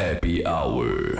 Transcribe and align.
Happy 0.00 0.42
Hour。 0.46 1.19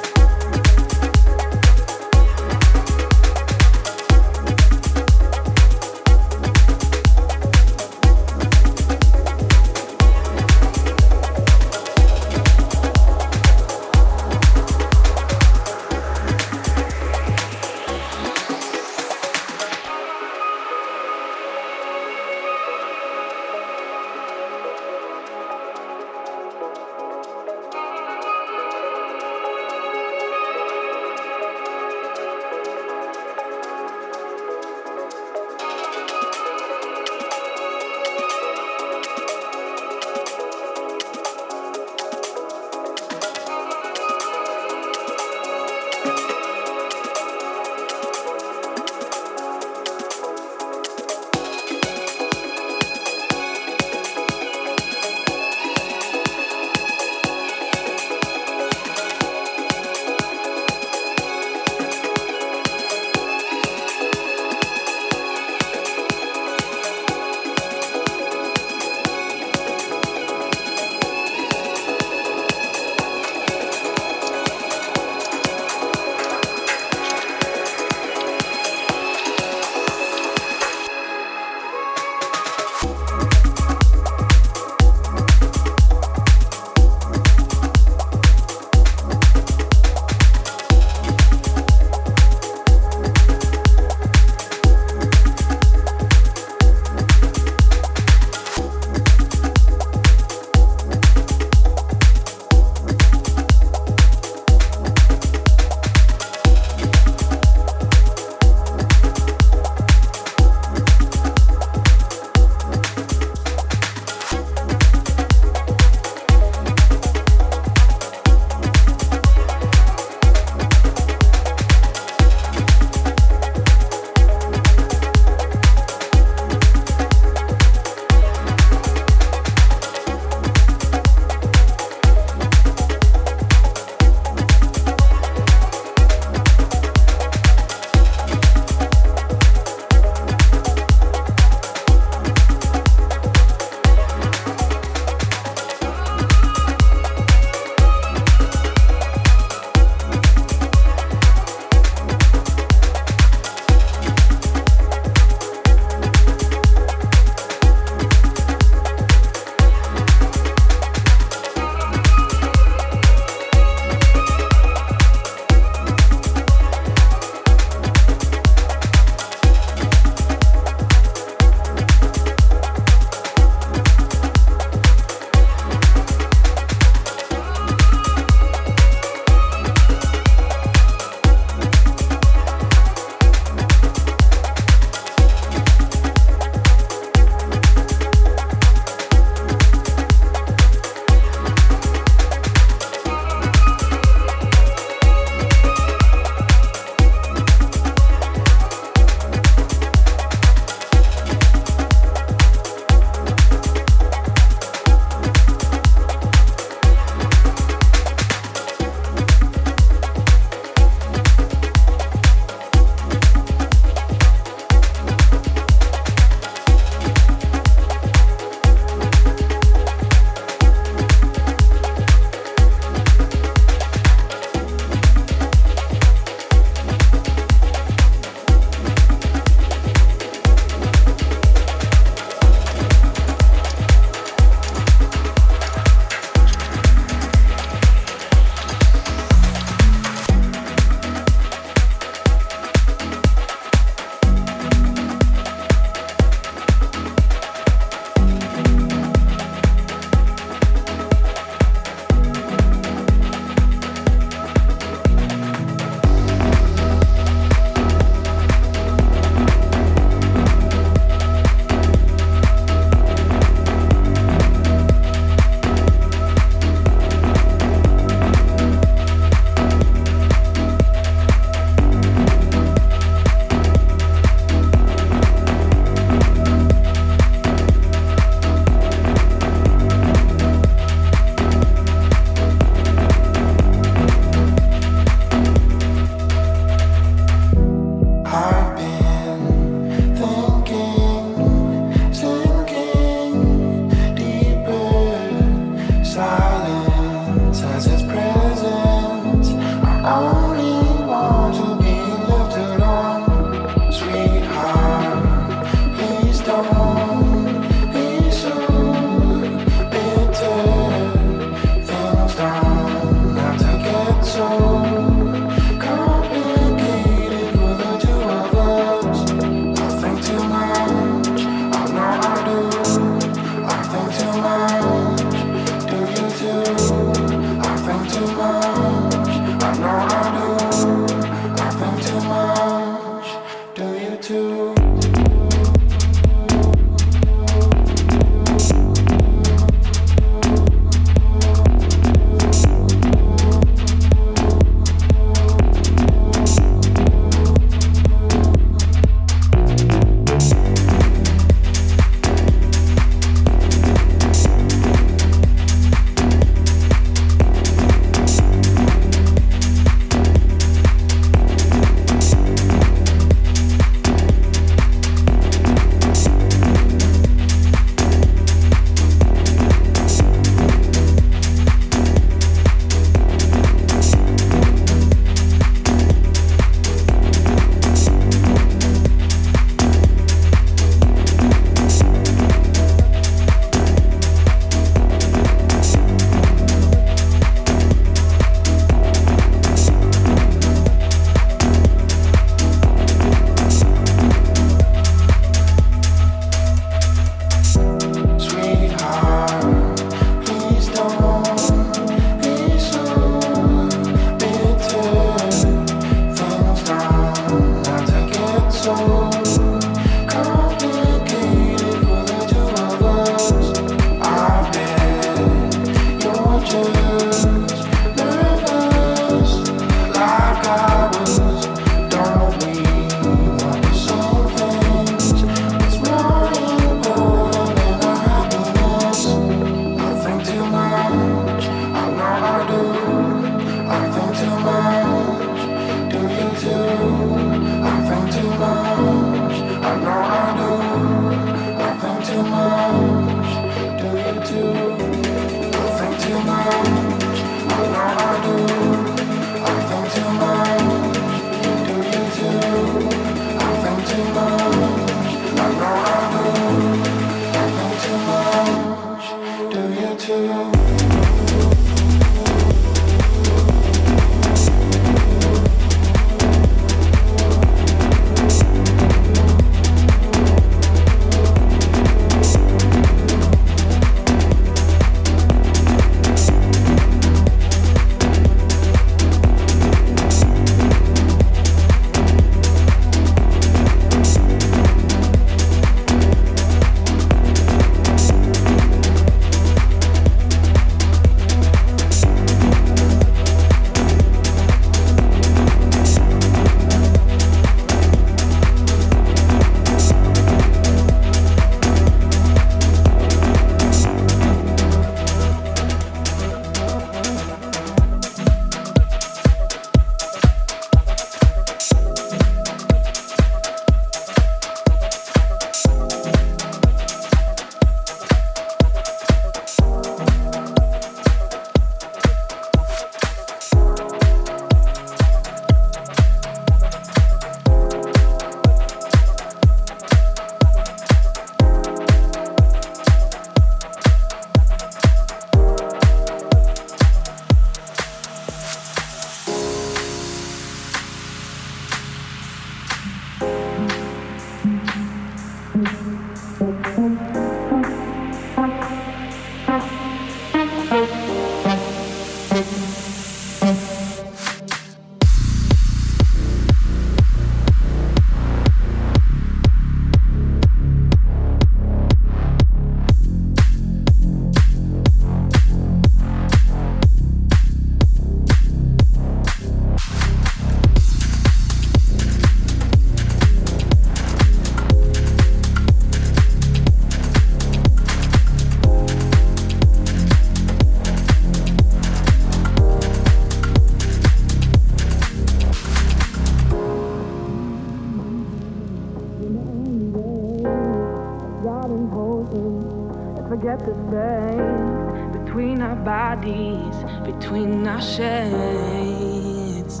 between 597.50 597.84
our 597.84 598.00
shades. 598.00 600.00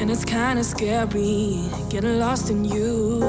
And 0.00 0.10
it's 0.10 0.24
kinda 0.24 0.64
scary 0.64 1.60
getting 1.90 2.18
lost 2.18 2.48
in 2.48 2.64
you. 2.64 3.20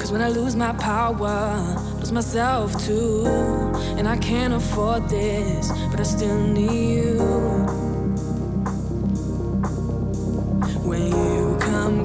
Cause 0.00 0.10
when 0.10 0.20
I 0.20 0.28
lose 0.28 0.56
my 0.56 0.72
power, 0.72 1.56
lose 1.98 2.10
myself 2.10 2.76
too. 2.84 3.24
And 3.96 4.08
I 4.08 4.16
can't 4.16 4.52
afford 4.52 5.08
this, 5.08 5.70
but 5.92 6.00
I 6.00 6.02
still 6.02 6.40
need 6.48 6.96
you. 6.96 7.81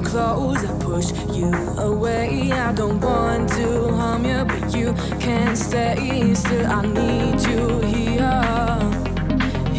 close, 0.08 0.64
I 0.64 0.78
push 0.78 1.12
you 1.36 1.52
away. 1.78 2.50
I 2.50 2.72
don't 2.72 3.00
want 3.00 3.48
to 3.50 3.92
harm 3.94 4.24
you, 4.24 4.44
but 4.44 4.74
you 4.74 4.94
can't 5.20 5.56
stay. 5.56 6.34
Still, 6.34 6.66
I 6.66 6.82
need 6.82 7.40
you 7.48 7.80
here, 7.94 8.40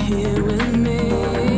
here 0.06 0.44
with 0.44 0.76
me. 0.76 1.49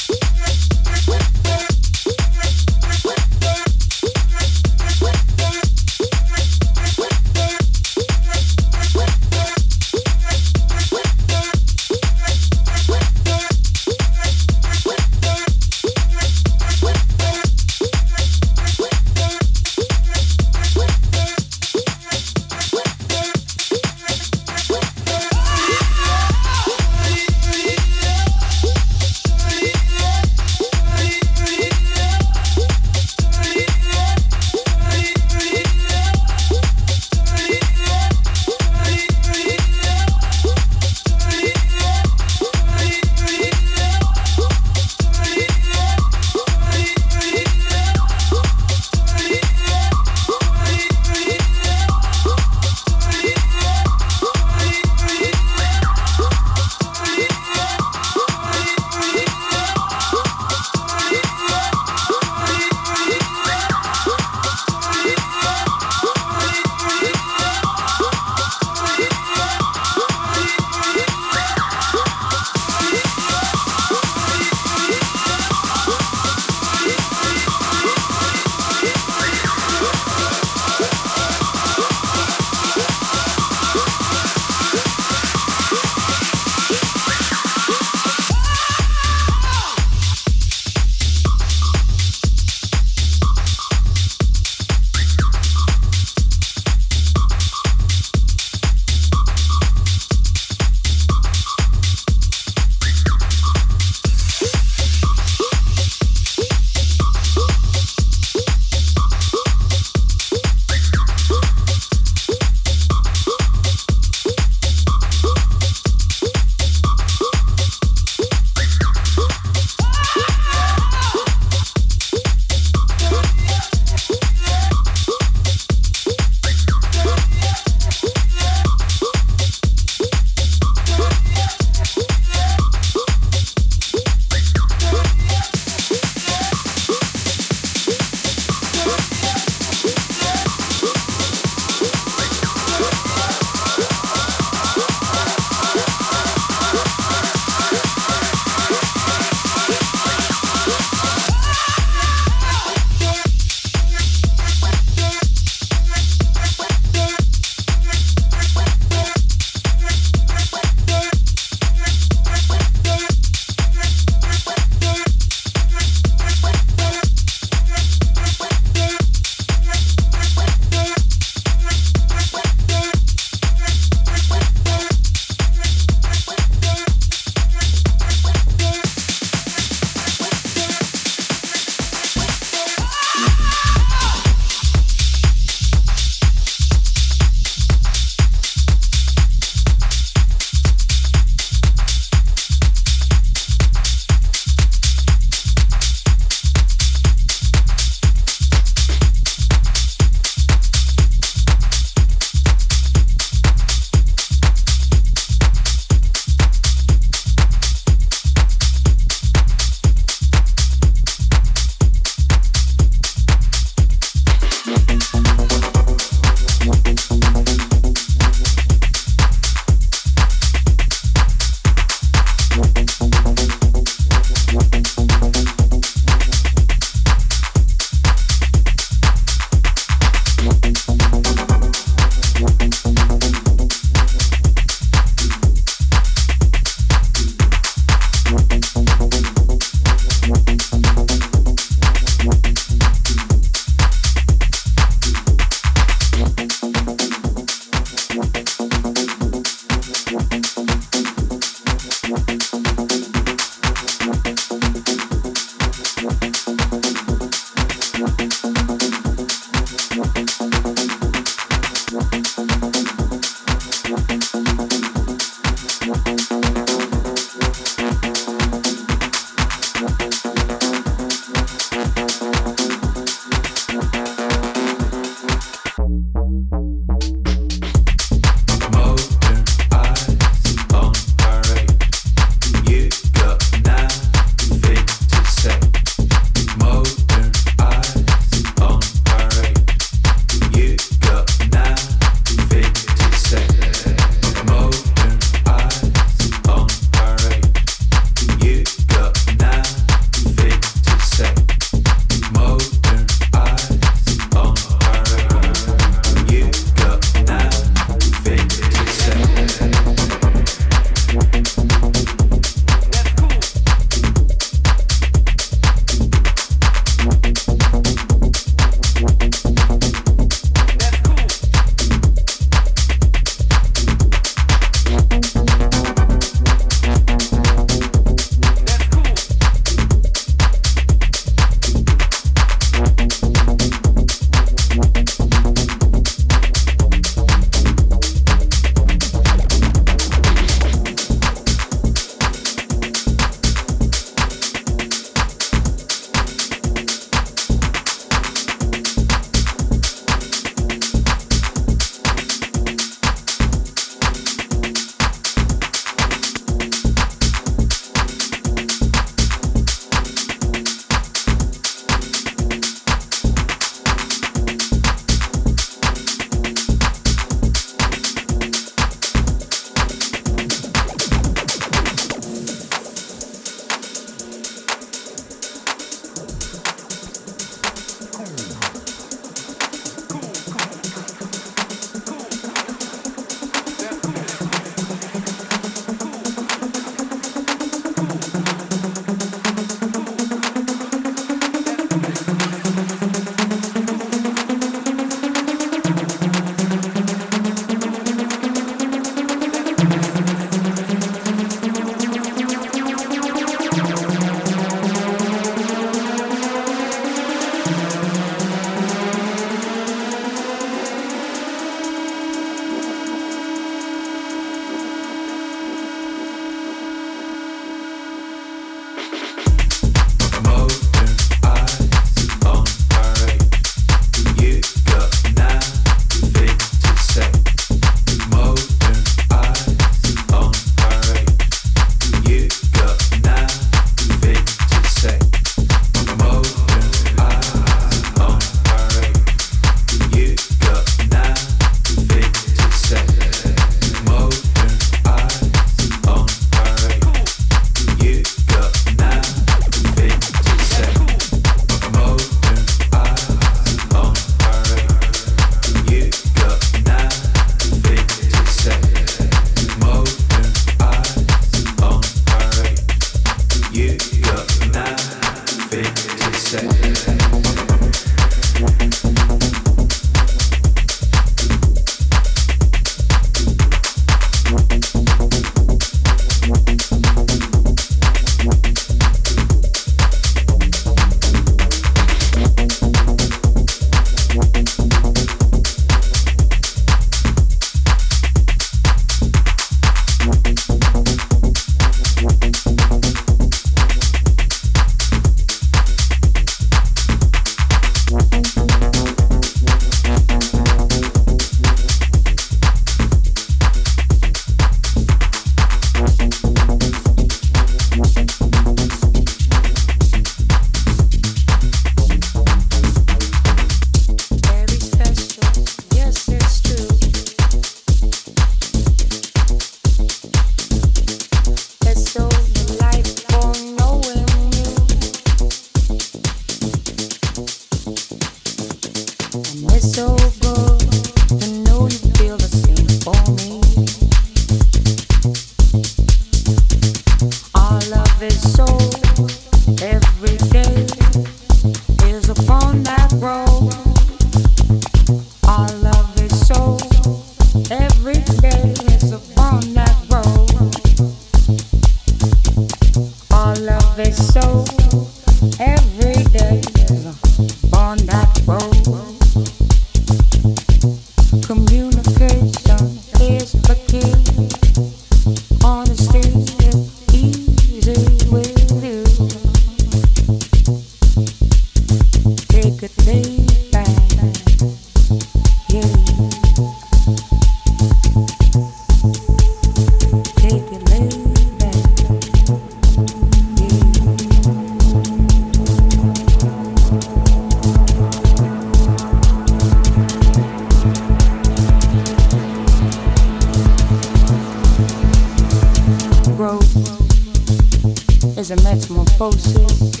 A 598.58 598.62
metamorphosis, 598.62 600.00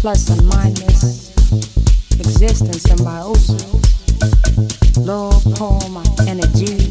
plus 0.00 0.28
and 0.30 0.46
minus, 0.48 1.30
existence 2.18 2.82
symbiosis, 2.82 3.66
low 4.98 5.30
poem 5.54 6.02
energy. 6.28 6.81